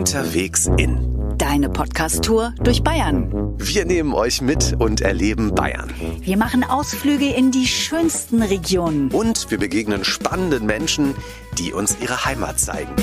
[0.00, 1.36] Unterwegs in.
[1.36, 3.52] Deine Podcast-Tour durch Bayern.
[3.58, 5.92] Wir nehmen euch mit und erleben Bayern.
[6.22, 9.10] Wir machen Ausflüge in die schönsten Regionen.
[9.10, 11.14] Und wir begegnen spannenden Menschen,
[11.58, 12.96] die uns ihre Heimat zeigen.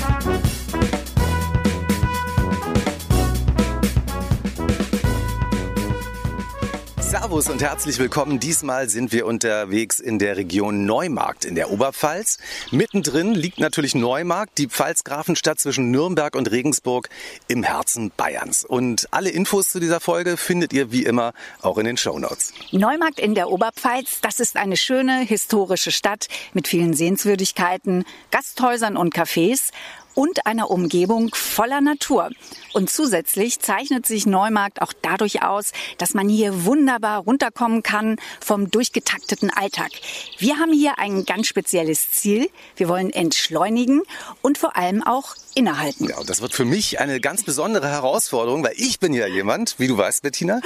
[7.28, 8.40] Servus und herzlich willkommen.
[8.40, 12.38] Diesmal sind wir unterwegs in der Region Neumarkt in der Oberpfalz.
[12.70, 17.10] Mittendrin liegt natürlich Neumarkt, die Pfalzgrafenstadt zwischen Nürnberg und Regensburg
[17.46, 18.64] im Herzen Bayerns.
[18.64, 22.54] Und alle Infos zu dieser Folge findet ihr wie immer auch in den Shownotes.
[22.72, 29.14] Neumarkt in der Oberpfalz, das ist eine schöne historische Stadt mit vielen Sehenswürdigkeiten, Gasthäusern und
[29.14, 29.70] Cafés
[30.18, 32.30] und einer Umgebung voller Natur.
[32.72, 38.70] Und zusätzlich zeichnet sich Neumarkt auch dadurch aus, dass man hier wunderbar runterkommen kann vom
[38.70, 39.90] durchgetakteten Alltag.
[40.38, 42.50] Wir haben hier ein ganz spezielles Ziel.
[42.76, 44.02] Wir wollen entschleunigen
[44.42, 46.08] und vor allem auch innehalten.
[46.08, 49.74] Ja, und das wird für mich eine ganz besondere Herausforderung, weil ich bin ja jemand,
[49.78, 50.60] wie du weißt, Bettina,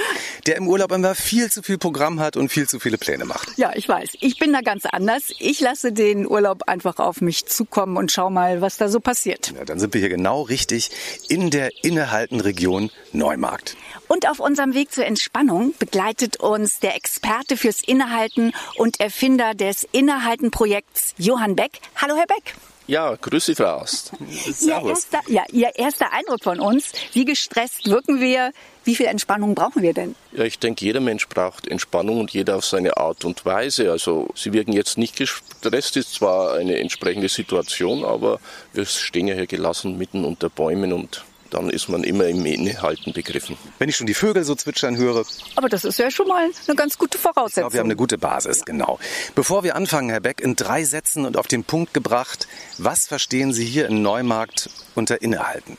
[0.45, 3.57] der im Urlaub immer viel zu viel Programm hat und viel zu viele Pläne macht.
[3.57, 4.11] Ja, ich weiß.
[4.19, 5.23] Ich bin da ganz anders.
[5.39, 9.53] Ich lasse den Urlaub einfach auf mich zukommen und schau mal, was da so passiert.
[9.57, 10.91] Ja, dann sind wir hier genau richtig
[11.27, 13.77] in der innehalten Region Neumarkt.
[14.07, 19.87] Und auf unserem Weg zur Entspannung begleitet uns der Experte fürs Innehalten und Erfinder des
[19.91, 21.81] Innehalten-Projekts Johann Beck.
[21.95, 22.55] Hallo, Herr Beck.
[22.87, 24.11] Ja, grüße Frau Ast.
[24.61, 26.93] Ihr erster, ja, Ihr erster Eindruck von uns.
[27.11, 28.53] Wie gestresst wirken wir?
[28.83, 30.15] Wie viel Entspannung brauchen wir denn?
[30.31, 33.91] Ja, ich denke, jeder Mensch braucht Entspannung und jeder auf seine Art und Weise.
[33.91, 38.39] Also Sie wirken jetzt nicht gestresst, ist zwar eine entsprechende Situation, aber
[38.73, 41.23] wir stehen ja hier gelassen mitten unter Bäumen und
[41.53, 43.57] dann ist man immer im Innehalten begriffen.
[43.79, 45.23] Wenn ich schon die Vögel so zwitschern höre.
[45.55, 47.47] Aber das ist ja schon mal eine ganz gute Voraussetzung.
[47.47, 48.99] Ich glaube, wir haben eine gute Basis, genau.
[49.35, 53.53] Bevor wir anfangen, Herr Beck, in drei Sätzen und auf den Punkt gebracht, was verstehen
[53.53, 55.77] Sie hier in Neumarkt unter Innehalten?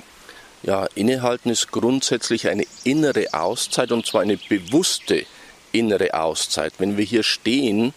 [0.62, 5.26] Ja, Innehalten ist grundsätzlich eine innere Auszeit und zwar eine bewusste
[5.72, 6.74] innere Auszeit.
[6.78, 7.92] Wenn wir hier stehen,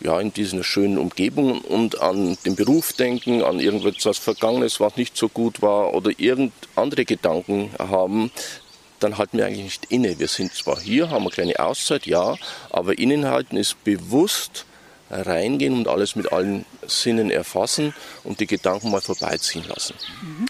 [0.00, 5.16] ja, in dieser schönen Umgebung und an den Beruf denken, an irgendetwas Vergangenes, was nicht
[5.16, 8.30] so gut war oder irgend andere Gedanken haben,
[9.00, 10.18] dann halten wir eigentlich nicht inne.
[10.18, 12.36] Wir sind zwar hier, haben eine kleine Auszeit, ja,
[12.70, 14.66] aber Innenhalten ist bewusst
[15.10, 19.94] reingehen und alles mit allen Sinnen erfassen und die Gedanken mal vorbeiziehen lassen.
[20.22, 20.46] Mhm.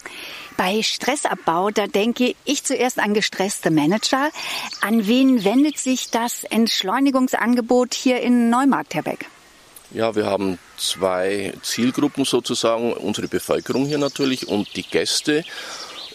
[0.57, 4.31] Bei Stressabbau, da denke ich zuerst an gestresste Manager.
[4.81, 9.27] An wen wendet sich das Entschleunigungsangebot hier in Neumarkt, Herr Beck?
[9.93, 15.45] Ja, wir haben zwei Zielgruppen sozusagen, unsere Bevölkerung hier natürlich und die Gäste.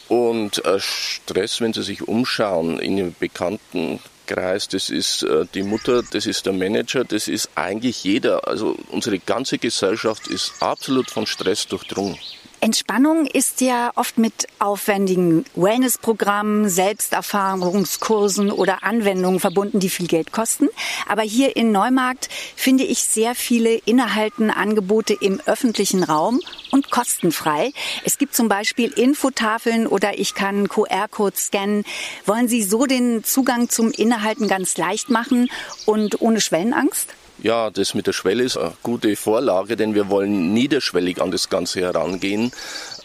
[0.08, 6.04] Und äh, Stress, wenn Sie sich umschauen, in Ihrem Bekanntenkreis, das ist äh, die Mutter,
[6.04, 8.46] das ist der Manager, das ist eigentlich jeder.
[8.46, 12.18] Also unsere ganze Gesellschaft ist absolut von Stress durchdrungen.
[12.64, 20.70] Entspannung ist ja oft mit aufwendigen Wellnessprogrammen, Selbsterfahrungskursen oder Anwendungen verbunden, die viel Geld kosten.
[21.08, 26.40] Aber hier in Neumarkt finde ich sehr viele innehalten Angebote im öffentlichen Raum
[26.70, 27.74] und kostenfrei.
[28.06, 31.84] Es gibt zum Beispiel Infotafeln oder ich kann QR-Codes scannen.
[32.28, 35.50] Wollen Sie so den Zugang zum Innehalten ganz leicht machen
[35.88, 37.10] und ohne Schwellenangst?
[37.44, 41.50] Ja, das mit der Schwelle ist eine gute Vorlage, denn wir wollen niederschwellig an das
[41.50, 42.52] Ganze herangehen.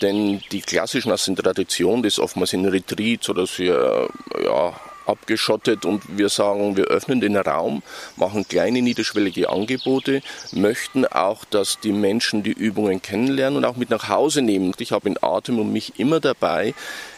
[0.02, 4.74] Denn die klassischen aus der Tradition, das oftmals in Retreats oder so, ja,
[5.06, 7.82] abgeschottet und wir sagen, wir öffnen den Raum,
[8.16, 10.20] machen kleine niederschwellige Angebote,
[10.52, 14.74] möchten auch, dass die Menschen die Übungen kennenlernen und auch mit nach Hause nehmen.
[14.78, 16.74] Ich habe in Atem und mich immer dabei,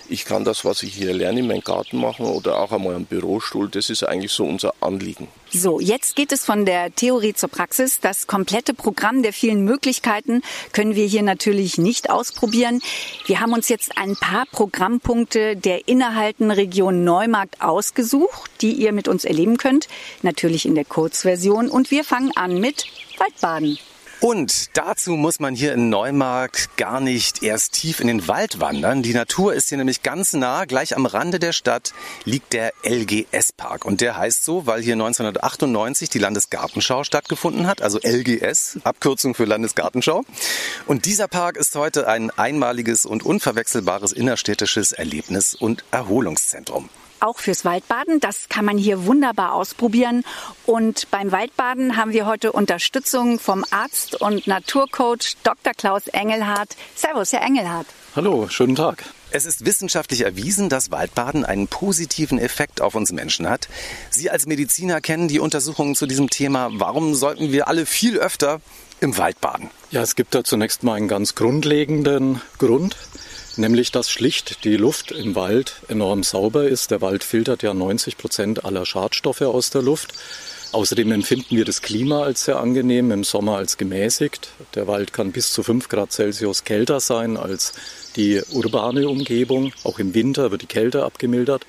[0.08, 3.04] ich kann das, was ich hier lerne, in meinem Garten machen oder auch einmal am
[3.04, 3.68] Bürostuhl.
[3.68, 5.28] Das ist eigentlich so unser Anliegen.
[5.50, 8.00] So, jetzt geht es von der Theorie zur Praxis.
[8.00, 10.42] Das komplette Programm der vielen Möglichkeiten
[10.72, 12.80] können wir hier natürlich nicht ausprobieren.
[13.26, 19.08] Wir haben uns jetzt ein paar Programmpunkte der innerhalten Region Neumarkt ausgesucht, die ihr mit
[19.08, 19.88] uns erleben könnt.
[20.22, 21.68] Natürlich in der Kurzversion.
[21.68, 22.84] Und wir fangen an mit
[23.18, 23.78] Waldbaden.
[24.20, 29.04] Und dazu muss man hier in Neumarkt gar nicht erst tief in den Wald wandern.
[29.04, 30.64] Die Natur ist hier nämlich ganz nah.
[30.64, 31.94] Gleich am Rande der Stadt
[32.24, 33.84] liegt der LGS-Park.
[33.84, 37.80] Und der heißt so, weil hier 1998 die Landesgartenschau stattgefunden hat.
[37.80, 40.24] Also LGS, Abkürzung für Landesgartenschau.
[40.86, 46.90] Und dieser Park ist heute ein einmaliges und unverwechselbares innerstädtisches Erlebnis- und Erholungszentrum
[47.20, 48.20] auch fürs Waldbaden.
[48.20, 50.24] Das kann man hier wunderbar ausprobieren.
[50.66, 55.74] Und beim Waldbaden haben wir heute Unterstützung vom Arzt und Naturcoach Dr.
[55.74, 56.76] Klaus Engelhardt.
[56.94, 57.86] Servus, Herr Engelhardt.
[58.16, 59.04] Hallo, schönen Tag.
[59.30, 63.68] Es ist wissenschaftlich erwiesen, dass Waldbaden einen positiven Effekt auf uns Menschen hat.
[64.10, 66.70] Sie als Mediziner kennen die Untersuchungen zu diesem Thema.
[66.72, 68.62] Warum sollten wir alle viel öfter
[69.00, 69.70] im Wald baden?
[69.90, 72.96] Ja, es gibt da zunächst mal einen ganz grundlegenden Grund.
[73.58, 76.92] Nämlich, dass schlicht die Luft im Wald enorm sauber ist.
[76.92, 80.14] Der Wald filtert ja 90 Prozent aller Schadstoffe aus der Luft.
[80.70, 84.50] Außerdem empfinden wir das Klima als sehr angenehm, im Sommer als gemäßigt.
[84.76, 87.72] Der Wald kann bis zu 5 Grad Celsius kälter sein als
[88.14, 89.72] die urbane Umgebung.
[89.82, 91.66] Auch im Winter wird die Kälte abgemildert.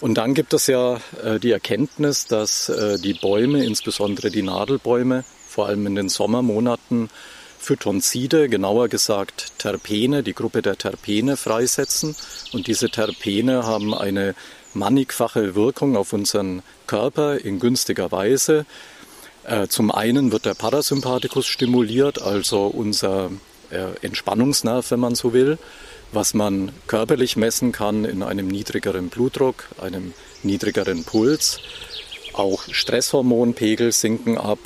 [0.00, 5.24] Und dann gibt es ja äh, die Erkenntnis, dass äh, die Bäume, insbesondere die Nadelbäume,
[5.46, 7.10] vor allem in den Sommermonaten
[7.58, 12.16] Phytonzide, genauer gesagt Terpene, die Gruppe der Terpene freisetzen.
[12.52, 14.34] Und diese Terpene haben eine
[14.74, 18.66] mannigfache Wirkung auf unseren Körper in günstiger Weise.
[19.44, 23.30] Äh, zum einen wird der Parasympathikus stimuliert, also unser
[24.00, 25.58] Entspannungsnerv, wenn man so will
[26.12, 31.60] was man körperlich messen kann in einem niedrigeren Blutdruck, einem niedrigeren Puls.
[32.32, 34.58] Auch Stresshormonpegel sinken ab.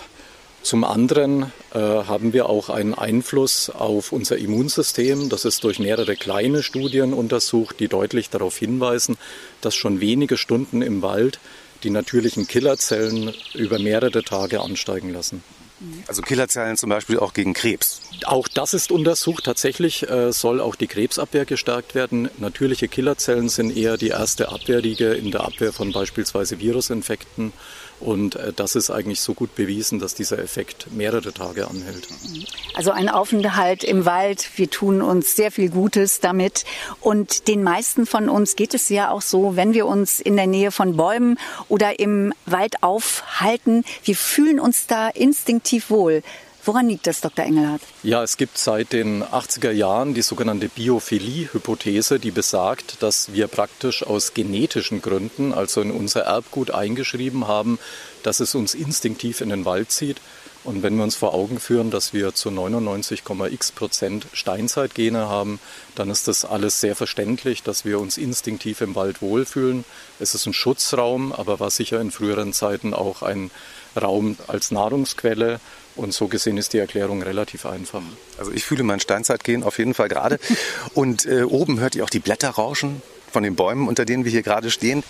[0.62, 5.28] Zum anderen äh, haben wir auch einen Einfluss auf unser Immunsystem.
[5.28, 9.16] Das ist durch mehrere kleine Studien untersucht, die deutlich darauf hinweisen,
[9.60, 11.40] dass schon wenige Stunden im Wald
[11.82, 15.42] die natürlichen Killerzellen über mehrere Tage ansteigen lassen.
[16.06, 18.00] Also Killerzellen zum Beispiel auch gegen Krebs.
[18.24, 19.44] Auch das ist untersucht.
[19.44, 22.30] Tatsächlich äh, soll auch die Krebsabwehr gestärkt werden.
[22.38, 27.52] Natürliche Killerzellen sind eher die erste Abwehrliege in der Abwehr von beispielsweise Virusinfekten
[28.02, 32.08] und äh, das ist eigentlich so gut bewiesen, dass dieser Effekt mehrere Tage anhält.
[32.74, 36.64] Also ein Aufenthalt im Wald, wir tun uns sehr viel Gutes damit.
[37.00, 40.46] Und den meisten von uns geht es ja auch so, wenn wir uns in der
[40.46, 41.38] Nähe von Bäumen
[41.68, 46.22] oder im Wald aufhalten, wir fühlen uns da instinktiv wohl.
[46.64, 47.44] Woran liegt das, Dr.
[47.44, 47.82] Engelhardt?
[48.04, 54.04] Ja, es gibt seit den 80er Jahren die sogenannte Biophilie-Hypothese, die besagt, dass wir praktisch
[54.06, 57.80] aus genetischen Gründen, also in unser Erbgut eingeschrieben haben,
[58.22, 60.20] dass es uns instinktiv in den Wald zieht.
[60.64, 65.58] Und wenn wir uns vor Augen führen, dass wir zu 99,x Prozent Steinzeitgene haben,
[65.96, 69.84] dann ist das alles sehr verständlich, dass wir uns instinktiv im Wald wohlfühlen.
[70.20, 73.50] Es ist ein Schutzraum, aber war sicher in früheren Zeiten auch ein
[74.00, 75.60] Raum als Nahrungsquelle.
[75.94, 78.02] Und so gesehen ist die Erklärung relativ einfach.
[78.38, 80.38] Also ich fühle mein Steinzeitgehen auf jeden Fall gerade.
[80.94, 84.30] Und äh, oben hört ihr auch die Blätter rauschen von den Bäumen, unter denen wir
[84.30, 85.02] hier gerade stehen.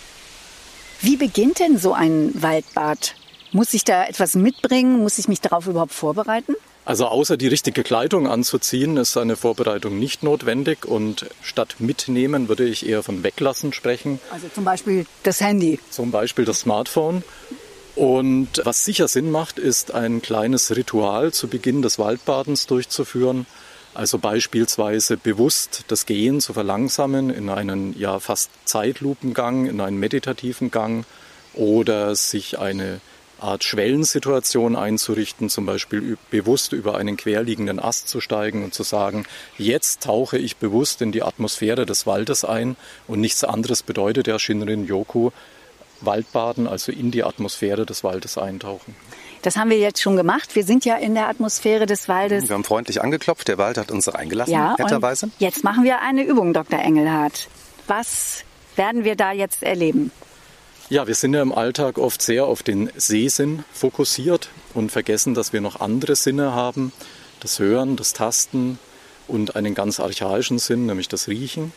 [1.00, 3.14] Wie beginnt denn so ein Waldbad?
[3.52, 5.00] Muss ich da etwas mitbringen?
[5.00, 6.54] Muss ich mich darauf überhaupt vorbereiten?
[6.84, 12.64] Also außer die richtige Kleidung anzuziehen, ist eine Vorbereitung nicht notwendig und statt mitnehmen würde
[12.64, 14.18] ich eher von weglassen sprechen.
[14.32, 15.78] Also zum Beispiel das Handy.
[15.90, 17.22] Zum Beispiel das Smartphone.
[17.94, 23.46] Und was sicher Sinn macht, ist ein kleines Ritual zu Beginn des Waldbadens durchzuführen.
[23.94, 30.70] Also beispielsweise bewusst das Gehen zu verlangsamen in einen ja fast Zeitlupengang, in einen meditativen
[30.70, 31.04] Gang
[31.52, 33.02] oder sich eine
[33.38, 39.26] Art Schwellensituation einzurichten, zum Beispiel bewusst über einen querliegenden Ast zu steigen und zu sagen,
[39.58, 42.76] jetzt tauche ich bewusst in die Atmosphäre des Waldes ein
[43.08, 45.32] und nichts anderes bedeutet ja Shinrin Yoku,
[46.04, 48.94] Waldbaden, also in die Atmosphäre des Waldes eintauchen.
[49.42, 50.54] Das haben wir jetzt schon gemacht.
[50.54, 52.48] Wir sind ja in der Atmosphäre des Waldes.
[52.48, 53.48] Wir haben freundlich angeklopft.
[53.48, 55.30] Der Wald hat uns reingelassen, ja, netterweise.
[55.38, 56.78] Jetzt machen wir eine Übung, Dr.
[56.78, 57.48] Engelhardt.
[57.88, 58.44] Was
[58.76, 60.12] werden wir da jetzt erleben?
[60.88, 65.52] Ja, wir sind ja im Alltag oft sehr auf den Sehsinn fokussiert und vergessen, dass
[65.52, 66.92] wir noch andere Sinne haben.
[67.40, 68.78] Das Hören, das Tasten
[69.26, 71.72] und einen ganz archaischen Sinn, nämlich das Riechen.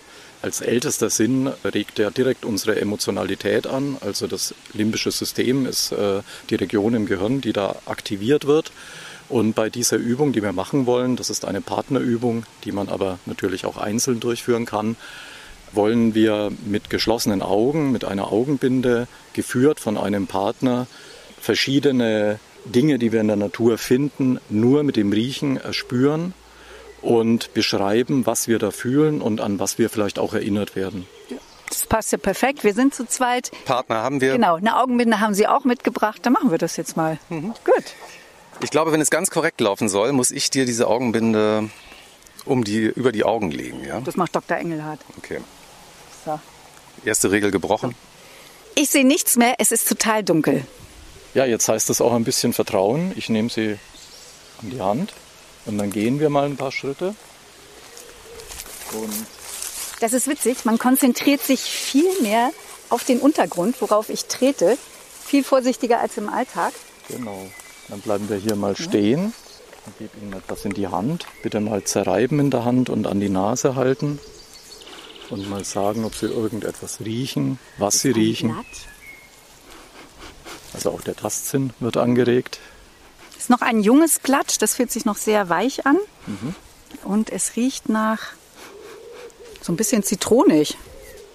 [0.45, 3.97] Als ältester Sinn regt er direkt unsere Emotionalität an.
[4.01, 8.71] Also das limbische System ist äh, die Region im Gehirn, die da aktiviert wird.
[9.27, 13.17] Und bei dieser Übung, die wir machen wollen, das ist eine Partnerübung, die man aber
[13.25, 14.97] natürlich auch einzeln durchführen kann,
[15.71, 20.85] wollen wir mit geschlossenen Augen, mit einer Augenbinde, geführt von einem Partner,
[21.41, 26.35] verschiedene Dinge, die wir in der Natur finden, nur mit dem Riechen erspüren
[27.01, 31.07] und beschreiben, was wir da fühlen und an was wir vielleicht auch erinnert werden.
[31.69, 32.63] Das passt ja perfekt.
[32.63, 33.51] Wir sind zu zweit.
[33.65, 34.33] Partner haben wir.
[34.33, 36.19] Genau, eine Augenbinde haben Sie auch mitgebracht.
[36.23, 37.17] Dann machen wir das jetzt mal.
[37.29, 37.53] Mhm.
[37.63, 37.85] Gut.
[38.61, 41.69] Ich glaube, wenn es ganz korrekt laufen soll, muss ich dir diese Augenbinde
[42.45, 43.83] um die, über die Augen legen.
[43.83, 43.99] Ja?
[44.01, 44.57] Das macht Dr.
[44.57, 44.99] Engelhardt.
[45.17, 45.41] Okay.
[46.23, 46.39] So.
[47.03, 47.95] Erste Regel gebrochen.
[48.75, 49.55] Ich sehe nichts mehr.
[49.57, 50.65] Es ist total dunkel.
[51.33, 53.11] Ja, jetzt heißt es auch ein bisschen Vertrauen.
[53.15, 53.77] Ich nehme sie
[54.61, 55.13] an die Hand.
[55.65, 57.15] Und dann gehen wir mal ein paar Schritte.
[58.93, 59.25] Und
[59.99, 62.51] das ist witzig, man konzentriert sich viel mehr
[62.89, 64.77] auf den Untergrund, worauf ich trete.
[65.25, 66.73] Viel vorsichtiger als im Alltag.
[67.07, 67.47] Genau.
[67.87, 69.33] Dann bleiben wir hier mal stehen.
[69.87, 71.25] Ich gebe Ihnen etwas in die Hand.
[71.43, 74.19] Bitte mal zerreiben in der Hand und an die Nase halten.
[75.29, 78.55] Und mal sagen, ob Sie irgendetwas riechen, was Sie riechen.
[80.73, 82.59] Also auch der Tastsinn wird angeregt
[83.37, 85.97] ist noch ein junges Blatt, das fühlt sich noch sehr weich an.
[86.27, 86.55] Mhm.
[87.03, 88.33] Und es riecht nach
[89.61, 90.77] So ein bisschen zitronig.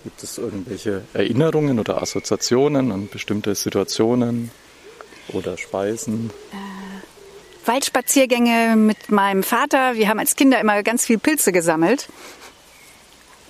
[0.05, 4.51] Gibt es irgendwelche Erinnerungen oder Assoziationen an bestimmte Situationen
[5.33, 6.31] oder Speisen?
[6.53, 9.95] Äh, Waldspaziergänge mit meinem Vater.
[9.95, 12.09] Wir haben als Kinder immer ganz viel Pilze gesammelt.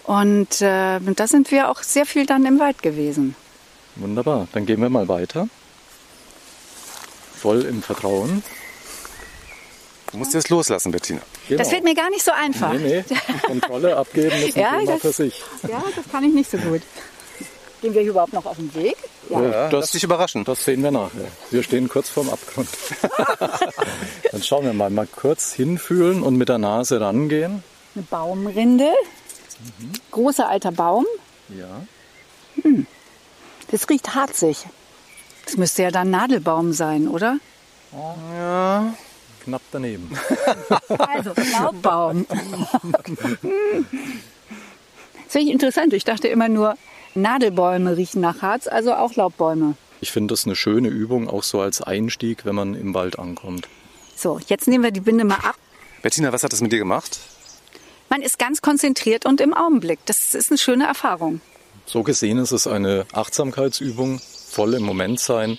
[0.04, 3.36] Und äh, da sind wir auch sehr viel dann im Wald gewesen.
[3.96, 5.48] Wunderbar, dann gehen wir mal weiter.
[7.40, 8.42] Voll im Vertrauen.
[10.12, 11.20] Du musst jetzt loslassen, Bettina.
[11.48, 11.58] Genau.
[11.58, 12.72] Das fällt mir gar nicht so einfach.
[12.74, 13.16] Nee, nee.
[13.46, 15.42] Kontrolle abgeben ist ein ja, Thema das, für sich.
[15.66, 16.82] Ja, das kann ich nicht so gut.
[17.80, 18.96] Gehen wir hier überhaupt noch auf den Weg?
[19.30, 20.44] Ja, ja das, lass dich überraschen.
[20.44, 21.28] Das sehen wir nachher.
[21.50, 22.68] Wir stehen kurz vorm Abgrund.
[24.32, 27.62] Dann schauen wir mal, mal kurz hinfühlen und mit der Nase rangehen.
[27.94, 28.92] Eine Baumrinde.
[29.78, 29.92] Mhm.
[30.10, 31.06] Großer alter Baum.
[31.48, 31.86] Ja.
[32.62, 32.86] Hm.
[33.70, 34.66] Das riecht harzig.
[35.50, 37.38] Das müsste ja dann Nadelbaum sein, oder?
[38.38, 38.94] Ja
[39.50, 40.10] knapp daneben.
[40.98, 42.26] Also Laubbaum.
[42.28, 42.38] Das
[45.28, 45.92] finde ich interessant.
[45.92, 46.76] Ich dachte immer nur,
[47.14, 49.74] Nadelbäume riechen nach Harz, also auch Laubbäume.
[50.00, 53.68] Ich finde das eine schöne Übung, auch so als Einstieg, wenn man im Wald ankommt.
[54.16, 55.56] So, jetzt nehmen wir die Binde mal ab.
[56.02, 57.18] Bettina, was hat das mit dir gemacht?
[58.08, 59.98] Man ist ganz konzentriert und im Augenblick.
[60.06, 61.40] Das ist eine schöne Erfahrung.
[61.86, 65.58] So gesehen ist es eine Achtsamkeitsübung, voll im Moment sein,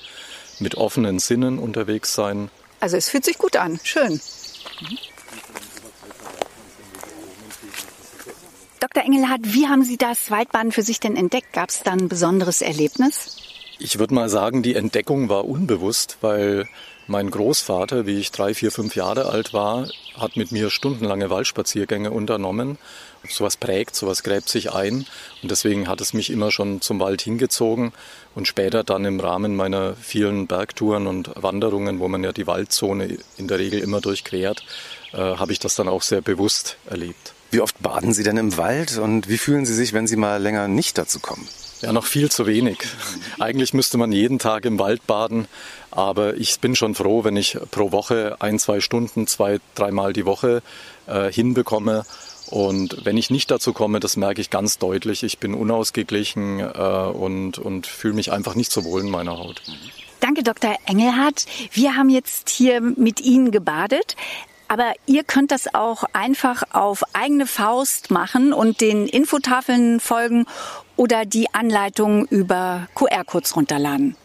[0.59, 2.49] mit offenen Sinnen unterwegs sein,
[2.81, 3.79] also es fühlt sich gut an.
[3.83, 4.13] Schön.
[4.13, 4.97] Mhm.
[8.79, 9.03] Dr.
[9.03, 11.53] Engelhardt, wie haben Sie das Waldbaden für sich denn entdeckt?
[11.53, 13.37] Gab es da ein besonderes Erlebnis?
[13.77, 16.67] Ich würde mal sagen, die Entdeckung war unbewusst, weil
[17.11, 19.87] mein Großvater, wie ich drei, vier, fünf Jahre alt war,
[20.17, 22.77] hat mit mir stundenlange Waldspaziergänge unternommen.
[23.29, 25.05] Sowas prägt, sowas gräbt sich ein.
[25.43, 27.91] Und deswegen hat es mich immer schon zum Wald hingezogen.
[28.33, 33.17] Und später dann im Rahmen meiner vielen Bergtouren und Wanderungen, wo man ja die Waldzone
[33.37, 34.63] in der Regel immer durchquert,
[35.13, 37.33] äh, habe ich das dann auch sehr bewusst erlebt.
[37.51, 40.41] Wie oft baden Sie denn im Wald und wie fühlen Sie sich, wenn Sie mal
[40.41, 41.47] länger nicht dazu kommen?
[41.81, 42.77] Ja, noch viel zu wenig.
[43.39, 45.47] Eigentlich müsste man jeden Tag im Wald baden,
[45.89, 50.25] aber ich bin schon froh, wenn ich pro Woche ein, zwei Stunden, zwei, dreimal die
[50.25, 50.61] Woche
[51.07, 52.05] äh, hinbekomme.
[52.47, 55.23] Und wenn ich nicht dazu komme, das merke ich ganz deutlich.
[55.23, 59.61] Ich bin unausgeglichen äh, und, und fühle mich einfach nicht so wohl in meiner Haut.
[60.19, 60.75] Danke, Dr.
[60.85, 61.45] Engelhardt.
[61.71, 64.15] Wir haben jetzt hier mit Ihnen gebadet.
[64.67, 70.45] Aber ihr könnt das auch einfach auf eigene Faust machen und den Infotafeln folgen
[70.95, 74.15] oder die Anleitung über QR-Codes runterladen.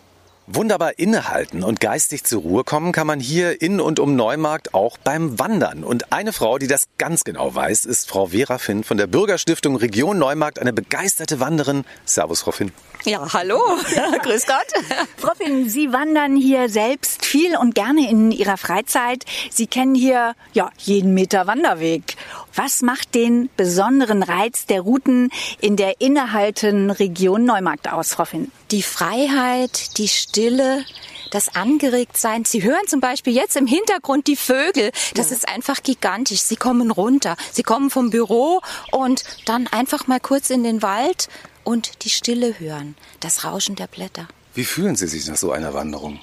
[0.48, 4.96] Wunderbar innehalten und geistig zur Ruhe kommen kann man hier in und um Neumarkt auch
[4.96, 5.82] beim Wandern.
[5.82, 9.74] Und eine Frau, die das ganz genau weiß, ist Frau Vera Finn von der Bürgerstiftung
[9.74, 11.84] Region Neumarkt, eine begeisterte Wanderin.
[12.04, 12.70] Servus, Frau Finn.
[13.04, 13.60] Ja, hallo.
[14.22, 14.84] Grüß Gott.
[15.16, 19.24] Frau Finn, Sie wandern hier selbst viel und gerne in Ihrer Freizeit.
[19.50, 22.16] Sie kennen hier ja jeden Meter Wanderweg.
[22.56, 28.50] Was macht den besonderen Reiz der Routen in der innehalten Region Neumarkt aus, Frau Finn?
[28.70, 30.82] Die Freiheit, die Stille,
[31.30, 32.46] das Angeregtsein.
[32.46, 34.90] Sie hören zum Beispiel jetzt im Hintergrund die Vögel.
[35.14, 35.36] Das ja.
[35.36, 36.40] ist einfach gigantisch.
[36.40, 37.36] Sie kommen runter.
[37.52, 41.28] Sie kommen vom Büro und dann einfach mal kurz in den Wald
[41.62, 42.96] und die Stille hören.
[43.20, 44.28] Das Rauschen der Blätter.
[44.54, 46.20] Wie fühlen Sie sich nach so einer Wanderung?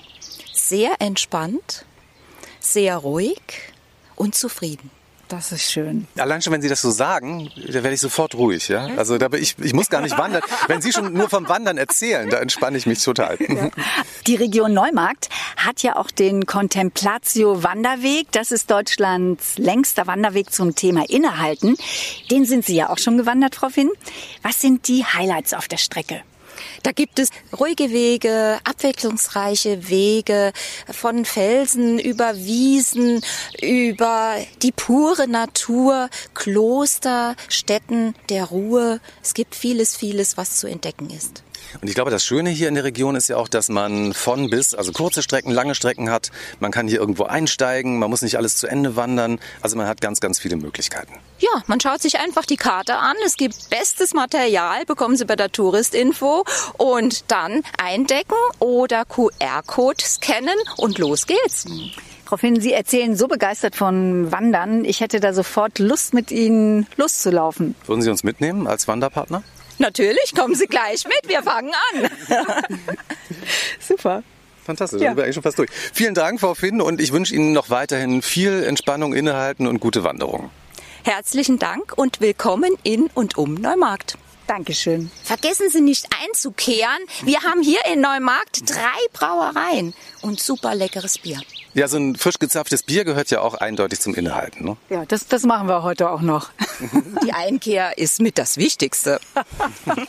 [0.52, 1.86] Sehr entspannt,
[2.60, 3.40] sehr ruhig
[4.16, 4.90] und zufrieden.
[5.34, 6.06] Das ist schön.
[6.16, 8.68] Allein schon, wenn Sie das so sagen, da werde ich sofort ruhig.
[8.68, 8.88] Ja?
[8.98, 10.44] Also da ich, ich muss gar nicht wandern.
[10.68, 13.40] Wenn Sie schon nur vom Wandern erzählen, da entspanne ich mich total.
[13.40, 13.72] Ja.
[14.28, 18.32] Die Region Neumarkt hat ja auch den Contemplatio Wanderweg.
[18.32, 21.78] Das ist Deutschlands längster Wanderweg zum Thema Innehalten.
[22.30, 23.90] Den sind Sie ja auch schon gewandert, Frau Finn.
[24.44, 26.22] Was sind die Highlights auf der Strecke?
[26.82, 30.52] Da gibt es ruhige Wege, abwechslungsreiche Wege
[30.92, 33.22] von Felsen über Wiesen,
[33.62, 39.00] über die pure Natur, Kloster, Stätten der Ruhe.
[39.22, 41.44] Es gibt vieles, vieles, was zu entdecken ist.
[41.82, 44.50] Und ich glaube, das Schöne hier in der Region ist ja auch, dass man von
[44.50, 46.32] bis, also kurze Strecken, lange Strecken hat.
[46.60, 49.40] Man kann hier irgendwo einsteigen, man muss nicht alles zu Ende wandern.
[49.62, 51.14] Also man hat ganz, ganz viele Möglichkeiten.
[51.40, 53.16] Ja, man schaut sich einfach die Karte an.
[53.26, 56.46] Es gibt bestes Material, bekommen Sie bei der Touristinfo.
[56.78, 61.66] Und dann eindecken oder QR-Code scannen und los geht's.
[62.26, 64.86] Frau Finn, Sie erzählen so begeistert von Wandern.
[64.86, 67.76] Ich hätte da sofort Lust, mit Ihnen loszulaufen.
[67.86, 69.44] Würden Sie uns mitnehmen als Wanderpartner?
[69.80, 72.10] Natürlich, kommen Sie gleich mit, wir fangen an.
[73.80, 74.24] Super.
[74.64, 75.10] Fantastisch, ja.
[75.10, 75.70] sind wir eigentlich schon fast durch.
[75.94, 80.04] Vielen Dank, Frau Finn, und ich wünsche Ihnen noch weiterhin viel Entspannung, Innehalten und gute
[80.04, 80.52] Wanderung.
[81.04, 84.18] Herzlichen Dank und willkommen in und um Neumarkt.
[84.48, 85.12] Dankeschön.
[85.24, 87.00] Vergessen Sie nicht einzukehren.
[87.24, 91.42] Wir haben hier in Neumarkt drei Brauereien und super leckeres Bier.
[91.74, 94.64] Ja, so ein frisch gezapftes Bier gehört ja auch eindeutig zum Innehalten.
[94.66, 94.78] Ne?
[94.90, 96.52] Ja, das, das machen wir heute auch noch.
[97.26, 99.20] Die Einkehr ist mit das Wichtigste.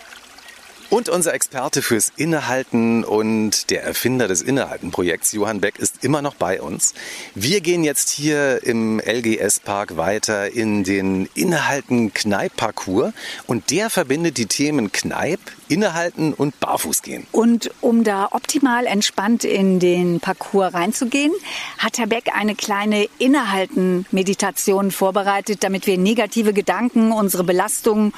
[0.91, 6.35] Und unser Experte fürs Innehalten und der Erfinder des Innehalten-Projekts, Johann Beck, ist immer noch
[6.35, 6.95] bei uns.
[7.35, 13.13] Wir gehen jetzt hier im LGS-Park weiter in den Innehalten-Kneipp-Parcours
[13.47, 17.27] und der verbindet die Themen Kneipp, Innehalten und Barfußgehen.
[17.33, 21.33] Und um da optimal entspannt in den Parcours reinzugehen,
[21.79, 28.13] hat Herr Beck eine kleine Innehalten-Meditation vorbereitet, damit wir negative Gedanken, unsere Belastungen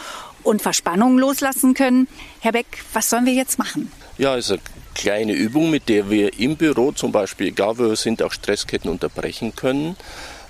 [0.47, 2.09] und Verspannungen loslassen können.
[2.41, 3.91] Herr Beck, was sollen wir jetzt machen?
[4.19, 4.61] Ja, ist eine
[4.95, 8.91] kleine Übung, mit der wir im Büro zum Beispiel, egal wo wir sind, auch Stressketten
[8.91, 9.97] unterbrechen können.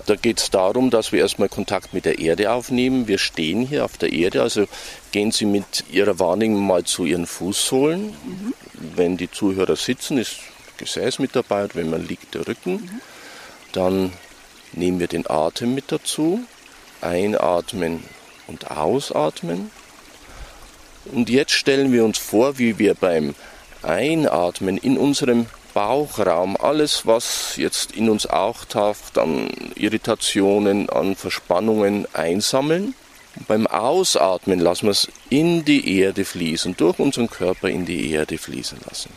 [0.07, 3.09] Da geht es darum, dass wir erstmal Kontakt mit der Erde aufnehmen.
[3.09, 4.67] Wir stehen hier auf der Erde, also
[5.11, 8.11] gehen Sie mit Ihrer Wahrnehmung mal zu Ihren Fußsohlen.
[8.11, 8.55] Mhm.
[8.95, 10.37] Wenn die Zuhörer sitzen, ist
[10.77, 12.75] Gesäß mit dabei und wenn man liegt, der Rücken.
[12.75, 13.01] Mhm.
[13.73, 14.13] Dann
[14.75, 16.41] nehmen wir den Atem mit dazu.
[17.01, 18.05] Einatmen
[18.47, 19.73] und ausatmen.
[21.13, 23.35] Und jetzt stellen wir uns vor, wie wir beim
[23.83, 32.95] Einatmen in unserem Bauchraum alles, was jetzt in uns auftaucht, an Irritationen, an Verspannungen einsammeln.
[33.37, 38.11] Und beim Ausatmen lassen wir es in die Erde fließen, durch unseren Körper in die
[38.11, 39.11] Erde fließen lassen.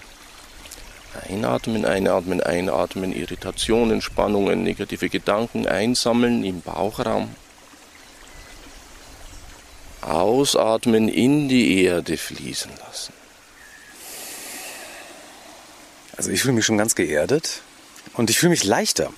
[1.29, 7.29] Einatmen, einatmen, einatmen, Irritationen, Spannungen, negative Gedanken einsammeln im Bauchraum.
[10.01, 13.13] Ausatmen in die Erde fließen lassen.
[16.17, 17.61] Also ich fühle mich schon ganz geerdet
[18.13, 19.11] und ich fühle mich leichter.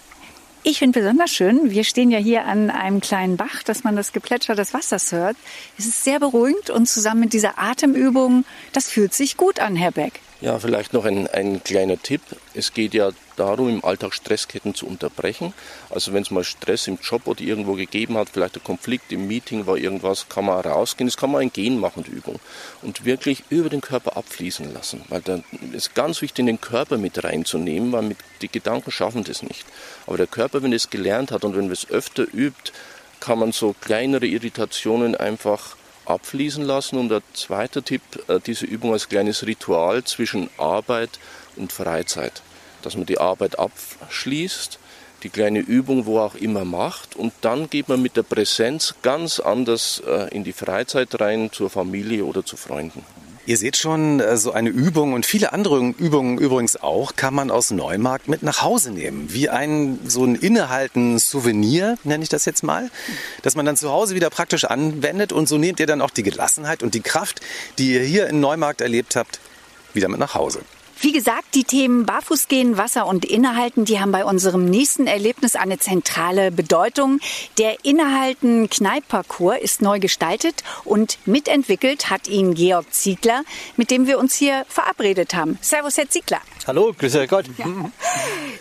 [0.64, 4.14] Ich finde besonders schön, wir stehen ja hier an einem kleinen Bach, dass man das
[4.14, 5.36] Geplätscher des Wassers hört.
[5.80, 9.92] Es ist sehr beruhigend und zusammen mit dieser Atemübung, das fühlt sich gut an, Herr
[9.92, 10.20] Beck.
[10.40, 12.22] Ja, vielleicht noch ein, ein kleiner Tipp.
[12.54, 15.54] Es geht ja darum, im Alltag Stressketten zu unterbrechen.
[15.90, 19.28] Also wenn es mal Stress im Job oder irgendwo gegeben hat, vielleicht ein Konflikt im
[19.28, 21.08] Meeting war irgendwas, kann man rausgehen.
[21.08, 22.40] Das kann man machen, die Übung.
[22.82, 25.04] Und wirklich über den Körper abfließen lassen.
[25.10, 29.44] Weil dann ist ganz wichtig, den Körper mit reinzunehmen, weil mit, die Gedanken schaffen das
[29.44, 29.66] nicht.
[30.08, 32.72] Aber der Körper, wenn es gelernt hat und wenn wir es öfter übt,
[33.20, 36.98] kann man so kleinere Irritationen einfach abfließen lassen.
[36.98, 41.20] Und der zweite Tipp, äh, diese Übung als kleines Ritual zwischen Arbeit
[41.55, 42.42] und Freizeit.
[42.81, 44.79] Dass man die Arbeit abschließt,
[45.24, 49.39] die kleine Übung wo auch immer macht und dann geht man mit der Präsenz ganz
[49.39, 53.05] anders äh, in die Freizeit rein, zur Familie oder zu Freunden.
[53.48, 57.50] Ihr seht schon, äh, so eine Übung und viele andere Übungen übrigens auch kann man
[57.50, 59.33] aus Neumarkt mit nach Hause nehmen.
[59.33, 62.89] Wie ein so ein innehalten Souvenir, nenne ich das jetzt mal,
[63.41, 66.24] dass man dann zu Hause wieder praktisch anwendet und so nehmt ihr dann auch die
[66.24, 67.41] Gelassenheit und die Kraft,
[67.77, 69.39] die ihr hier in Neumarkt erlebt habt,
[69.94, 70.61] wieder mit nach Hause.
[71.03, 75.79] Wie gesagt, die Themen Barfußgehen, Wasser und Innehalten, die haben bei unserem nächsten Erlebnis eine
[75.79, 77.20] zentrale Bedeutung.
[77.57, 83.42] Der Innehalten Kneippparcours ist neu gestaltet und mitentwickelt hat ihn Georg Ziegler,
[83.77, 85.57] mit dem wir uns hier verabredet haben.
[85.59, 86.40] Servus, Herr Ziegler.
[86.68, 87.46] Hallo, grüß Gott.
[87.57, 87.66] Ja.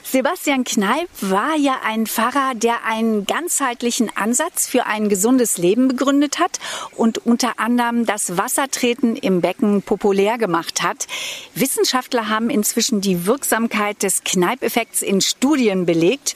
[0.03, 6.38] Sebastian Kneipp war ja ein Pfarrer, der einen ganzheitlichen Ansatz für ein gesundes Leben begründet
[6.38, 6.59] hat
[6.96, 11.07] und unter anderem das Wassertreten im Becken populär gemacht hat.
[11.55, 16.35] Wissenschaftler haben inzwischen die Wirksamkeit des Kneipp-Effekts in Studien belegt.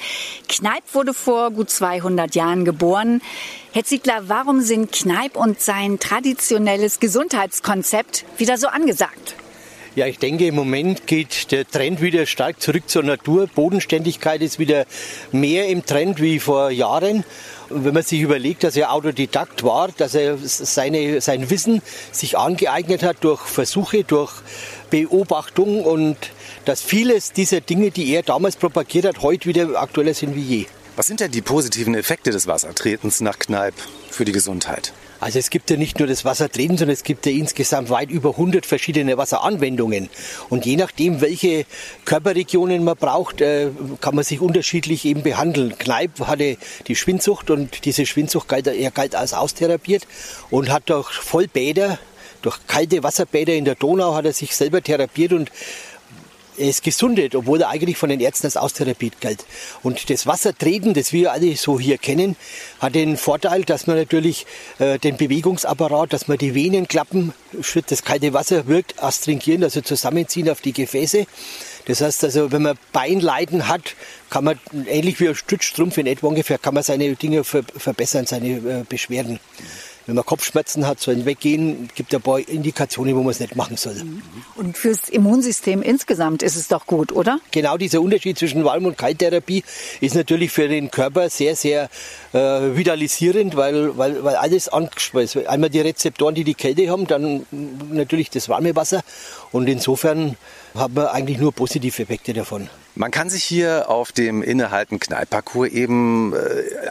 [0.48, 3.22] Kneipp wurde vor gut 200 Jahren geboren.
[3.72, 9.37] Herr Ziegler, warum sind Kneipp und sein traditionelles Gesundheitskonzept wieder so angesagt?
[9.96, 13.46] Ja, ich denke, im Moment geht der Trend wieder stark zurück zur Natur.
[13.46, 14.87] Bodenständigkeit ist wieder
[15.30, 17.22] mehr im Trend wie vor Jahren.
[17.70, 21.80] Und wenn man sich überlegt, dass er Autodidakt war, dass er seine, sein Wissen
[22.11, 24.33] sich angeeignet hat durch Versuche, durch
[24.94, 26.16] Beobachtung und
[26.66, 30.66] dass vieles dieser Dinge, die er damals propagiert hat, heute wieder aktueller sind wie je.
[30.94, 33.74] Was sind denn die positiven Effekte des Wassertretens nach Kneipp
[34.09, 34.92] für die Gesundheit?
[35.18, 38.30] Also es gibt ja nicht nur das Wassertreten, sondern es gibt ja insgesamt weit über
[38.30, 40.11] 100 verschiedene Wasseranwendungen.
[40.48, 41.66] Und je nachdem, welche
[42.04, 45.76] Körperregionen man braucht, äh, kann man sich unterschiedlich eben behandeln.
[45.76, 50.07] Kneipp hatte die Schwindsucht und diese Schwindsucht galt, er galt als austherapiert
[50.50, 51.98] und hat durch Vollbäder,
[52.44, 55.50] durch kalte Wasserbäder in der Donau hat er sich selber therapiert und
[56.57, 59.44] er ist gesundet, obwohl er eigentlich von den Ärzten als Austherapiet galt.
[59.83, 62.37] Und das Wassertreten, das wir alle so hier kennen,
[62.78, 64.46] hat den Vorteil, dass man natürlich
[64.78, 67.33] äh, den Bewegungsapparat, dass man die Venenklappen.
[67.88, 71.26] Das kalte Wasser wirkt astringierend, also zusammenziehen auf die Gefäße.
[71.87, 73.94] Das heißt also, wenn man Beinleiden hat,
[74.30, 78.26] kann man, ähnlich wie ein Stützstrumpf in etwa ungefähr, kann man seine Dinge ver verbessern,
[78.26, 79.40] seine äh, Beschwerden.
[80.06, 81.88] Wenn man Kopfschmerzen hat, soll weggehen.
[81.88, 83.96] Es gibt ein paar Indikationen, wo man es nicht machen soll.
[84.54, 87.40] Und fürs Immunsystem insgesamt ist es doch gut, oder?
[87.50, 89.64] Genau dieser Unterschied zwischen Warm- und Kalttherapie
[90.00, 91.88] ist natürlich für den Körper sehr, sehr
[92.32, 95.46] äh, vitalisierend, weil, weil, weil alles angespeist wird.
[95.46, 97.46] Einmal die Rezeptoren, die die Kälte haben, dann
[97.90, 99.02] natürlich das warme Wasser.
[99.52, 100.36] Und insofern
[100.74, 102.68] haben wir eigentlich nur positive Effekte davon.
[102.96, 106.37] Man kann sich hier auf dem Innehalten Kneipp-Parcours eben äh,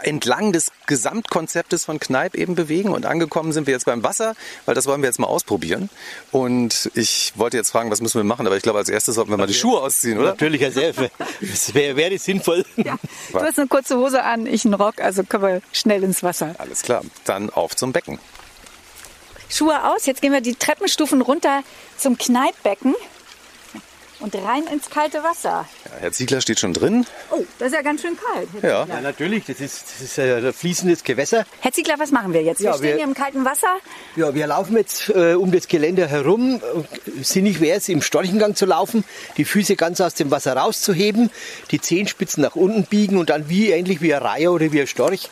[0.04, 4.76] entlang des Gesamtkonzeptes von Kneipp eben bewegen und angekommen sind wir jetzt beim Wasser, weil
[4.76, 5.90] das wollen wir jetzt mal ausprobieren.
[6.32, 9.32] Und ich wollte jetzt fragen, was müssen wir machen, aber ich glaube, als erstes sollten
[9.32, 10.30] wir mal die Schuhe ausziehen, oder?
[10.30, 11.10] Natürlich, Herr Selfe.
[11.40, 12.66] Das wäre wär sinnvoll.
[12.76, 12.98] Ja.
[13.32, 16.56] Du hast eine kurze Hose an, ich einen Rock, also können wir schnell ins Wasser.
[16.58, 18.20] Alles klar, dann auf zum Becken.
[19.50, 21.64] Schuhe aus, jetzt gehen wir die Treppenstufen runter
[21.98, 22.96] zum Kneippbecken
[24.24, 25.68] und rein ins kalte Wasser.
[25.86, 27.06] Ja, Herr Ziegler steht schon drin.
[27.30, 28.48] Oh, das ist ja ganz schön kalt.
[28.64, 28.86] Ja.
[28.86, 31.46] Ja, natürlich, das ist, das ist äh, ein fließendes Gewässer.
[31.60, 32.60] Herr Ziegler, was machen wir jetzt?
[32.62, 33.68] Wir Ja, stehen wir- hier im kalten Wasser.
[34.16, 36.62] Ja, wir laufen jetzt äh, um das Geländer herum.
[37.22, 39.04] Sinnig wäre es, im Storchengang zu laufen,
[39.38, 41.30] die Füße ganz aus dem Wasser rauszuheben,
[41.72, 44.88] die Zehenspitzen nach unten biegen und dann wie ähnlich wie ein Reiher oder wie ein
[44.88, 45.30] Storch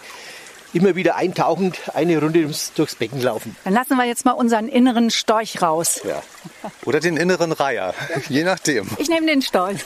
[0.73, 3.55] immer wieder eintauchend eine Runde durchs Becken laufen.
[3.63, 6.01] Dann lassen wir jetzt mal unseren inneren Storch raus.
[6.03, 6.21] Ja.
[6.85, 7.93] Oder den inneren Reiher,
[8.29, 8.89] je nachdem.
[8.97, 9.79] Ich nehme den Storch.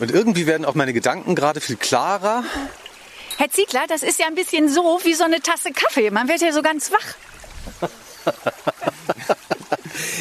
[0.00, 2.44] Und irgendwie werden auch meine Gedanken gerade viel klarer.
[3.36, 6.10] Herr Ziegler, das ist ja ein bisschen so wie so eine Tasse Kaffee.
[6.10, 7.80] Man wird ja so ganz wach.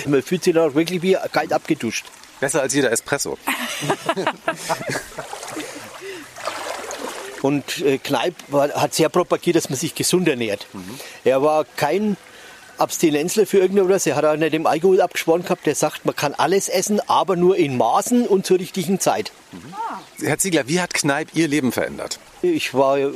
[0.05, 2.05] Man fühlt sich dann auch wirklich wie kalt abgeduscht.
[2.39, 3.37] Besser als jeder Espresso.
[7.41, 10.67] Und äh, Kneipp war, hat sehr propagiert, dass man sich gesund ernährt.
[11.23, 12.17] Er war kein
[12.77, 14.05] Abstinenzler für irgendwas.
[14.05, 15.65] Er hat auch nicht dem Alkohol abgeschworen gehabt.
[15.65, 19.31] Der sagt, man kann alles essen, aber nur in Maßen und zur richtigen Zeit.
[20.21, 22.19] Herr Ziegler, wie hat Kneipp Ihr Leben verändert?
[22.41, 23.11] Ich war äh,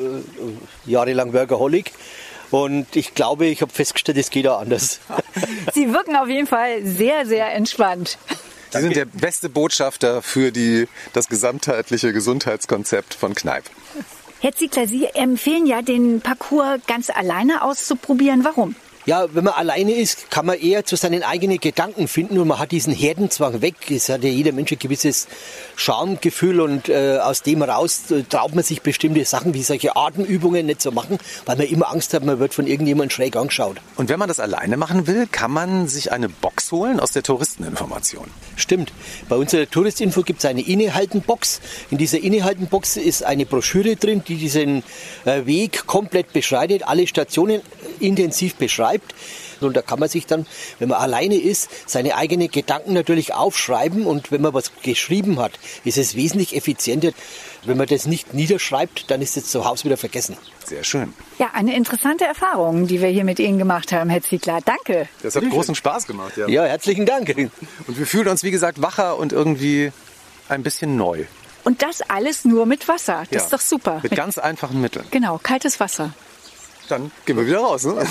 [0.86, 1.91] jahrelang Workaholic
[2.49, 4.99] und ich glaube, ich habe festgestellt, es geht auch anders.
[5.73, 8.17] Sie wirken auf jeden Fall sehr, sehr entspannt.
[8.71, 13.65] Sie sind der beste Botschafter für die, das gesamtheitliche Gesundheitskonzept von Kneipp.
[14.39, 18.43] Herr Ziegler, Sie empfehlen ja, den Parcours ganz alleine auszuprobieren.
[18.43, 18.75] Warum?
[19.07, 22.60] Ja, wenn man alleine ist, kann man eher zu seinen eigenen Gedanken finden und man
[22.60, 23.89] hat diesen Herdenzwang weg.
[23.89, 25.27] Es hat ja jeder Mensch ein gewisses
[25.75, 30.67] Schamgefühl und äh, aus dem raus äh, traut man sich bestimmte Sachen wie solche Atemübungen
[30.67, 33.77] nicht zu machen, weil man immer Angst hat, man wird von irgendjemandem schräg angeschaut.
[33.95, 37.24] Und wenn man das alleine machen will, kann man sich eine Box holen aus der
[37.24, 38.28] Touristeninformation.
[38.58, 38.91] Stimmt.
[39.30, 41.62] Bei unserer Touristinfo gibt es eine Innehalten-Box.
[41.89, 44.84] In dieser Innehalten-Box ist eine Broschüre drin, die diesen
[45.24, 47.62] äh, Weg komplett beschreitet, alle Stationen
[48.00, 49.15] intensiv beschreibt.
[49.67, 50.45] Und da kann man sich dann,
[50.80, 54.06] wenn man alleine ist, seine eigenen Gedanken natürlich aufschreiben.
[54.06, 55.52] Und wenn man was geschrieben hat,
[55.84, 57.12] ist es wesentlich effizienter.
[57.63, 60.36] Wenn man das nicht niederschreibt, dann ist es zu Hause wieder vergessen.
[60.65, 61.13] Sehr schön.
[61.38, 64.60] Ja, eine interessante Erfahrung, die wir hier mit Ihnen gemacht haben, Herr Ziegler.
[64.65, 65.08] Danke.
[65.21, 66.47] Das hat großen Spaß gemacht, ja.
[66.47, 67.30] Ja, herzlichen Dank.
[67.88, 69.91] Und wir fühlen uns, wie gesagt, wacher und irgendwie
[70.50, 71.26] ein bisschen neu.
[71.63, 73.24] Und das alles nur mit Wasser.
[73.30, 73.38] Das Ja.
[73.43, 74.00] ist doch super.
[74.02, 75.06] Mit ganz einfachen Mitteln.
[75.12, 76.13] genau, kaltes Wasser.
[76.89, 77.86] Dann gehen wir wieder raus.
[77.86, 78.04] Ne?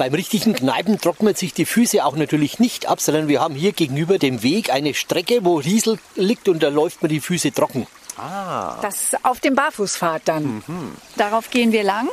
[0.00, 3.72] Beim richtigen Kneipen trocknet sich die Füße auch natürlich nicht ab, sondern wir haben hier
[3.72, 7.86] gegenüber dem Weg eine Strecke, wo Riesel liegt und da läuft man die Füße trocken.
[8.80, 10.62] Das auf dem Barfußpfad dann.
[11.18, 12.08] Darauf gehen wir lang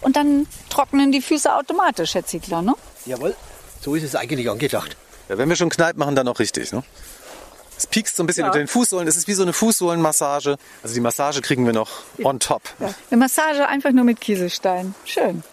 [0.00, 2.74] und dann trocknen die Füße automatisch, Herr Ziegler, ne?
[3.06, 3.36] Jawohl,
[3.82, 4.96] so ist es eigentlich angedacht.
[5.28, 6.72] Ja, wenn wir schon Kneipp machen, dann auch richtig.
[6.72, 6.82] Ne?
[7.76, 8.46] Es piekst so ein bisschen Ja.
[8.48, 9.06] unter den Fußsohlen.
[9.06, 10.56] Es ist wie so eine Fußsohlenmassage.
[10.82, 12.62] Also die Massage kriegen wir noch on top.
[12.80, 12.92] Ja.
[13.12, 14.96] Eine Massage einfach nur mit Kieselstein.
[15.04, 15.44] Schön.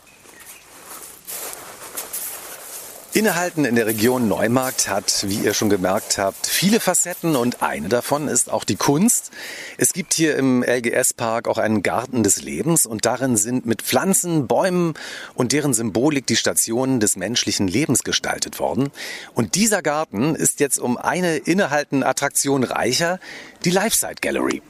[3.15, 7.88] Innehalten in der Region Neumarkt hat, wie ihr schon gemerkt habt, viele Facetten und eine
[7.88, 9.32] davon ist auch die Kunst.
[9.78, 14.47] Es gibt hier im LGS-Park auch einen Garten des Lebens und darin sind mit Pflanzen,
[14.47, 14.95] Bäumen
[15.34, 18.91] und deren Symbolik die Stationen des menschlichen Lebens gestaltet worden.
[19.34, 23.21] Und dieser Garten ist jetzt um eine Innehalten-Attraktion reicher,
[23.65, 24.62] die Lifeside Gallery.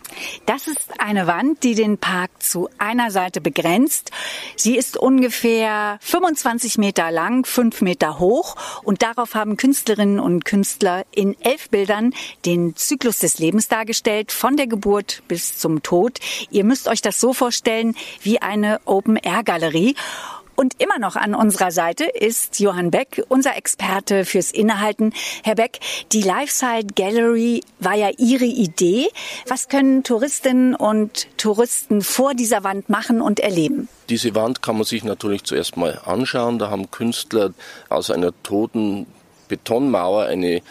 [0.46, 4.12] Das ist eine Wand, die den Park zu einer Seite begrenzt.
[4.56, 11.06] Sie ist ungefähr 25 Meter lang, 5 Meter hoch und darauf haben Künstlerinnen und Künstler
[11.12, 12.14] in elf Bildern
[12.46, 16.20] den Zyklus des Lebens dargestellt, von der Geburt bis zum Tod.
[16.50, 19.96] Ihr müsst euch das so vorstellen wie eine Open-Air-Galerie.
[20.56, 25.14] Und immer noch an unserer Seite ist Johann Beck, unser Experte fürs Innehalten.
[25.44, 25.80] Herr Beck,
[26.14, 29.08] die Lifeside Gallery war ja Ihre Idee.
[29.48, 33.90] Was können Touristinnen und Touristen vor dieser Wand machen und erleben?
[34.10, 36.58] Diese Wand kann man sich natürlich zuerst mal anschauen.
[36.58, 37.54] Da haben Künstler
[37.90, 39.08] aus einer toten
[39.48, 40.62] Betonmauer eine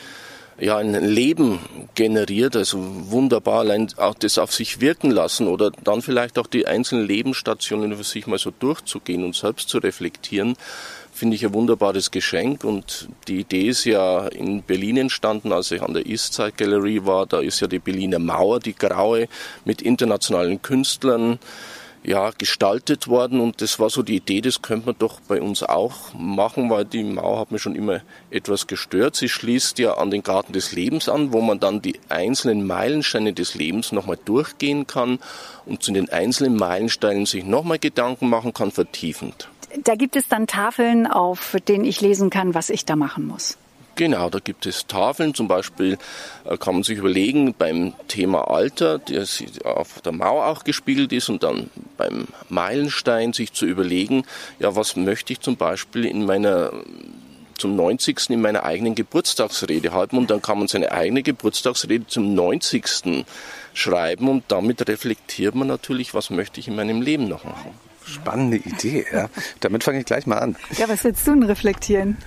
[0.58, 1.58] ja ein Leben
[1.94, 6.66] generiert, also wunderbar allein auch das auf sich wirken lassen oder dann vielleicht auch die
[6.66, 10.56] einzelnen Lebensstationen für sich mal so durchzugehen und selbst zu reflektieren,
[11.12, 12.64] finde ich ein wunderbares Geschenk.
[12.64, 17.26] Und die Idee ist ja in Berlin entstanden, als ich an der Eastside Gallery war,
[17.26, 19.28] da ist ja die Berliner Mauer, die graue,
[19.64, 21.38] mit internationalen Künstlern
[22.04, 25.62] ja, gestaltet worden und das war so die Idee, das könnte man doch bei uns
[25.62, 29.16] auch machen, weil die Mauer hat mir schon immer etwas gestört.
[29.16, 33.32] Sie schließt ja an den Garten des Lebens an, wo man dann die einzelnen Meilensteine
[33.32, 35.18] des Lebens nochmal durchgehen kann
[35.64, 39.48] und zu den einzelnen Meilensteinen sich nochmal Gedanken machen kann, vertiefend.
[39.82, 43.56] Da gibt es dann Tafeln, auf denen ich lesen kann, was ich da machen muss.
[43.96, 45.34] Genau, da gibt es Tafeln.
[45.34, 45.98] Zum Beispiel
[46.44, 49.24] äh, kann man sich überlegen beim Thema Alter, der
[49.64, 54.24] auf der Mauer auch gespiegelt ist, und dann beim Meilenstein sich zu überlegen,
[54.58, 56.72] ja, was möchte ich zum Beispiel in meiner
[57.56, 58.30] zum 90.
[58.30, 63.24] in meiner eigenen Geburtstagsrede halten und dann kann man seine eigene Geburtstagsrede zum 90.
[63.74, 67.70] schreiben und damit reflektiert man natürlich, was möchte ich in meinem Leben noch machen.
[68.06, 69.30] Spannende Idee, ja.
[69.60, 70.56] Damit fange ich gleich mal an.
[70.76, 72.18] Ja, was willst du denn reflektieren?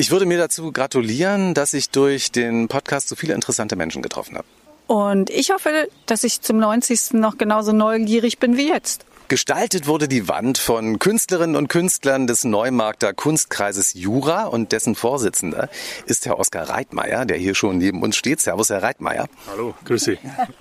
[0.00, 4.38] Ich würde mir dazu gratulieren, dass ich durch den Podcast so viele interessante Menschen getroffen
[4.38, 4.46] habe.
[4.86, 7.12] Und ich hoffe, dass ich zum 90.
[7.12, 9.04] noch genauso neugierig bin wie jetzt.
[9.28, 15.68] Gestaltet wurde die Wand von Künstlerinnen und Künstlern des Neumarkter Kunstkreises Jura und dessen Vorsitzender
[16.06, 18.40] ist Herr Oskar Reitmeier, der hier schon neben uns steht.
[18.40, 19.28] Servus, Herr Reitmeier.
[19.50, 20.18] Hallo, grüß Sie.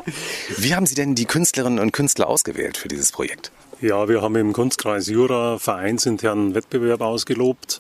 [0.58, 3.54] Wie haben Sie denn die Künstlerinnen und Künstler ausgewählt für dieses Projekt?
[3.80, 7.80] Ja, wir haben im Kunstkreis Jura vereinsinternen Wettbewerb ausgelobt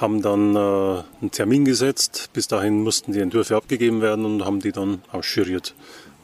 [0.00, 2.30] haben dann äh, einen Termin gesetzt.
[2.32, 5.74] Bis dahin mussten die Entwürfe abgegeben werden und haben die dann ausschuriert.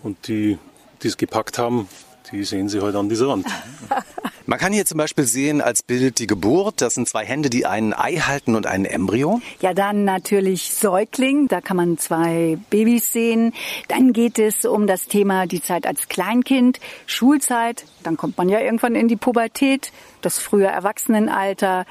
[0.02, 0.58] Und die,
[1.02, 1.88] die es gepackt haben,
[2.32, 3.46] die sehen Sie heute an dieser Wand.
[4.46, 6.82] Man kann hier zum Beispiel sehen als Bild die Geburt.
[6.82, 9.40] Das sind zwei Hände, die ein Ei halten und ein Embryo.
[9.60, 11.48] Ja, dann natürlich Säugling.
[11.48, 13.54] Da kann man zwei Babys sehen.
[13.88, 17.86] Dann geht es um das Thema die Zeit als Kleinkind, Schulzeit.
[18.02, 21.86] Dann kommt man ja irgendwann in die Pubertät, das frühe Erwachsenenalter.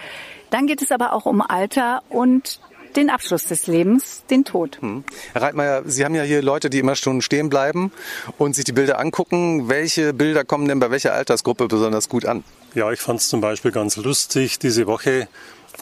[0.53, 2.59] Dann geht es aber auch um Alter und
[2.95, 4.79] den Abschluss des Lebens, den Tod.
[4.81, 5.03] Hm.
[5.31, 7.91] Herr Reitmeier, Sie haben ja hier Leute, die immer schon stehen bleiben
[8.37, 9.67] und sich die Bilder angucken.
[9.67, 12.43] Welche Bilder kommen denn bei welcher Altersgruppe besonders gut an?
[12.75, 14.59] Ja, ich fand es zum Beispiel ganz lustig.
[14.59, 15.27] Diese Woche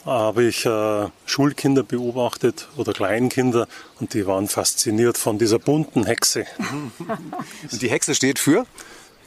[0.06, 3.68] habe ich äh, Schulkinder beobachtet oder Kleinkinder
[4.00, 6.46] und die waren fasziniert von dieser bunten Hexe.
[7.70, 8.64] und die Hexe steht für?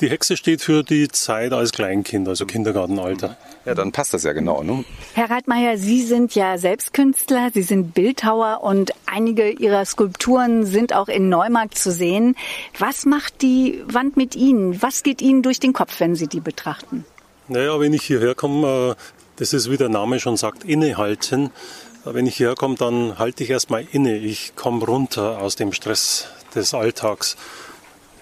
[0.02, 3.38] Die Hexe steht für die Zeit als Kleinkind, also Kindergartenalter.
[3.64, 4.62] Ja, dann passt das ja genau.
[4.62, 4.84] Ne?
[5.14, 10.92] Herr Reitmeier, Sie sind ja selbst Künstler, Sie sind Bildhauer und einige Ihrer Skulpturen sind
[10.92, 12.36] auch in Neumarkt zu sehen.
[12.78, 14.82] Was macht die Wand mit Ihnen?
[14.82, 17.06] Was geht Ihnen durch den Kopf, wenn Sie die betrachten?
[17.48, 19.02] Naja, wenn ich hierher komme, äh,
[19.38, 21.52] das ist wie der Name schon sagt, innehalten.
[22.04, 24.18] Wenn ich hierher komme, dann halte ich erstmal inne.
[24.18, 27.38] Ich komme runter aus dem Stress des Alltags.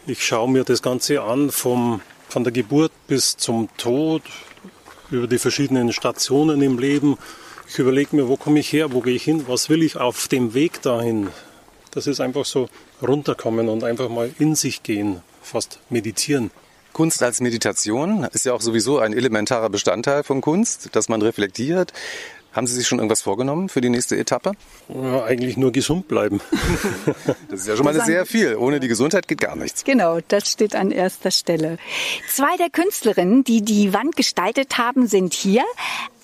[0.05, 4.21] Ich schaue mir das Ganze an, vom, von der Geburt bis zum Tod,
[5.09, 7.17] über die verschiedenen Stationen im Leben.
[7.69, 10.27] Ich überlege mir, wo komme ich her, wo gehe ich hin, was will ich auf
[10.27, 11.29] dem Weg dahin.
[11.91, 12.67] Das ist einfach so
[13.01, 16.51] runterkommen und einfach mal in sich gehen, fast meditieren.
[16.91, 21.93] Kunst als Meditation ist ja auch sowieso ein elementarer Bestandteil von Kunst, dass man reflektiert,
[22.53, 24.53] haben Sie sich schon irgendwas vorgenommen für die nächste Etappe?
[24.89, 26.39] Ja, eigentlich nur gesund bleiben.
[27.49, 28.55] das ist ja schon mal sehr viel.
[28.55, 29.83] Ohne die Gesundheit geht gar nichts.
[29.83, 31.77] Genau, das steht an erster Stelle.
[32.29, 35.63] Zwei der Künstlerinnen, die die Wand gestaltet haben, sind hier.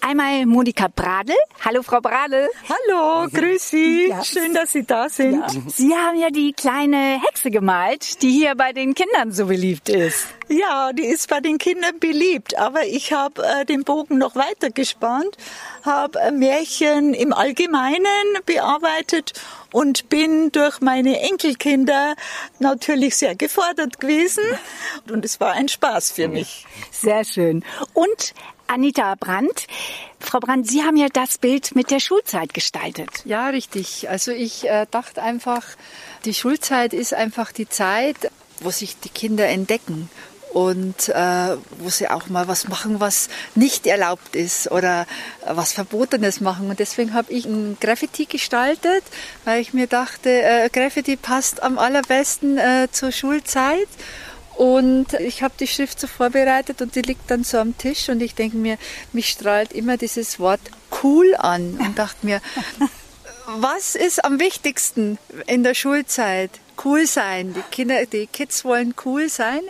[0.02, 1.34] Einmal Monika Bradl.
[1.66, 2.48] Hallo, Frau Bradl.
[2.70, 4.08] Hallo, grüß Sie.
[4.08, 4.24] Ja.
[4.24, 5.42] Schön, dass Sie da sind.
[5.42, 5.48] Ja.
[5.68, 10.28] Sie haben ja die kleine Hexe gemalt, die hier bei den Kindern so beliebt ist.
[10.48, 14.72] Ja, die ist bei den Kindern beliebt, aber ich habe äh, den Bogen noch weiter
[14.72, 15.38] gespannt,
[15.84, 18.06] habe Märchen im Allgemeinen
[18.46, 19.34] bearbeitet
[19.72, 22.16] und bin durch meine Enkelkinder
[22.58, 24.44] natürlich sehr gefordert gewesen
[25.12, 26.66] und es war ein Spaß für mich.
[26.90, 27.64] Sehr schön.
[27.94, 28.34] Und
[28.70, 29.68] Anita Brandt.
[30.20, 33.10] Frau Brandt, Sie haben ja das Bild mit der Schulzeit gestaltet.
[33.26, 34.10] Ja, richtig.
[34.10, 35.64] Also ich äh, dachte einfach,
[36.26, 40.10] die Schulzeit ist einfach die Zeit, wo sich die Kinder entdecken
[40.54, 45.06] und äh, wo sie auch mal was machen, was nicht erlaubt ist oder
[45.46, 46.70] was Verbotenes machen.
[46.70, 49.04] Und deswegen habe ich ein Graffiti gestaltet,
[49.46, 53.88] weil ich mir dachte, äh, Graffiti passt am allerbesten äh, zur Schulzeit.
[54.60, 58.19] Und ich habe die Schrift so vorbereitet und die liegt dann so am Tisch und
[58.19, 58.78] ich denke mir,
[59.13, 60.60] mich strahlt immer dieses Wort
[61.02, 62.41] cool an und dachte mir,
[63.48, 65.17] was ist am wichtigsten
[65.48, 66.52] in der Schulzeit?
[66.84, 67.54] Cool sein.
[67.54, 69.62] Die Kinder, die Kids wollen cool sein.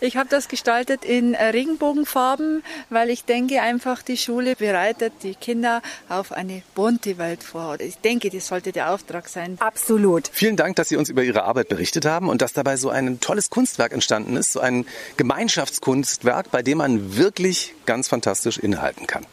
[0.00, 5.34] Ich habe das gestaltet in äh, Regenbogenfarben, weil ich denke einfach, die Schule bereitet die
[5.34, 7.78] Kinder auf eine bunte Welt vor.
[7.80, 9.58] Ich denke, das sollte der Auftrag sein.
[9.60, 10.30] Absolut.
[10.32, 13.20] Vielen Dank, dass Sie uns über Ihre Arbeit berichtet haben und dass dabei so ein
[13.20, 14.86] tolles Kunstwerk entstanden ist, so ein
[15.18, 19.26] Gemeinschaftskunstwerk, bei dem man wirklich ganz fantastisch innehalten kann.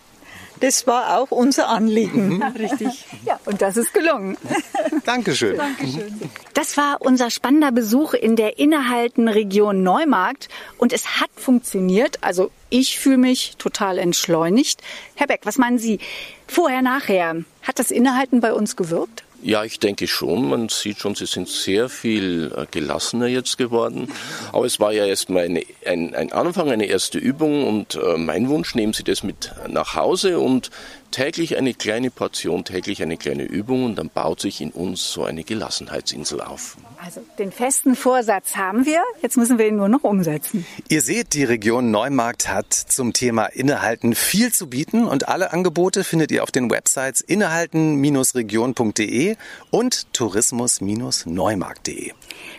[0.60, 2.38] Das war auch unser Anliegen.
[2.38, 2.43] Mhm.
[2.58, 3.06] Richtig.
[3.26, 4.38] Ja, und das ist gelungen.
[5.06, 5.58] Dankeschön.
[5.58, 6.20] Dankeschön.
[6.54, 12.24] Das war unser spannender Besuch in der innehalten Region Neumarkt und es hat funktioniert.
[12.24, 14.82] Also ich fühle mich total entschleunigt.
[15.15, 16.00] Herr Beck, was meinen Sie?
[16.48, 17.43] Vorher, nachher.
[17.62, 19.24] Hat das Innehalten bei uns gewirkt?
[19.43, 20.50] Ja, ich denke schon.
[20.50, 24.12] Man sieht schon, sie sind sehr viel äh, gelassener jetzt geworden.
[24.52, 28.50] Aber es war ja erstmal eine, ein, ein Anfang, eine erste Übung und äh, mein
[28.50, 30.71] Wunsch, nehmen Sie das mit nach Hause und
[31.12, 35.24] täglich eine kleine Portion, täglich eine kleine Übung und dann baut sich in uns so
[35.24, 36.78] eine Gelassenheitsinsel auf.
[37.04, 40.65] Also den festen Vorsatz haben wir, jetzt müssen wir ihn nur noch umsetzen.
[40.89, 46.04] Ihr seht, die Region Neumarkt hat zum Thema Innehalten viel zu bieten und alle Angebote
[46.04, 49.36] findet ihr auf den Websites innehalten-region.de
[49.72, 52.12] und tourismus-neumarkt.de.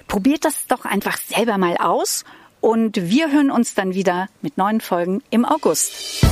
[0.07, 2.25] Probiert das doch einfach selber mal aus
[2.61, 6.25] und wir hören uns dann wieder mit neuen Folgen im August.